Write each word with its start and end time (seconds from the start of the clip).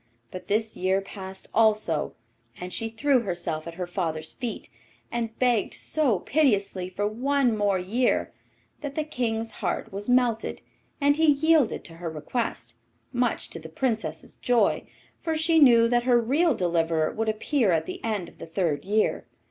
But 0.31 0.47
this 0.47 0.75
year 0.75 0.99
passed 0.99 1.47
also, 1.53 2.15
and 2.59 2.73
she 2.73 2.89
threw 2.89 3.19
herself 3.19 3.67
at 3.67 3.75
her 3.75 3.85
father's 3.85 4.31
feet, 4.31 4.67
and 5.11 5.37
begged 5.37 5.75
so 5.75 6.17
piteously 6.17 6.89
for 6.89 7.05
one 7.05 7.55
more 7.55 7.77
year 7.77 8.33
that 8.79 8.95
the 8.95 9.03
King's 9.03 9.51
heart 9.61 9.93
was 9.93 10.09
melted, 10.09 10.61
and 10.99 11.17
he 11.17 11.25
yielded 11.33 11.83
to 11.83 11.97
her 11.97 12.09
request, 12.09 12.77
much 13.13 13.51
to 13.51 13.59
the 13.59 13.69
Princess's 13.69 14.37
joy, 14.37 14.87
for 15.19 15.37
she 15.37 15.59
knew 15.59 15.87
that 15.87 16.05
her 16.05 16.19
real 16.19 16.55
deliverer 16.55 17.11
would 17.11 17.29
appear 17.29 17.71
at 17.71 17.85
the 17.85 18.03
end 18.03 18.27
of 18.27 18.39
the 18.39 18.47
third 18.47 18.83
year. 18.85 19.27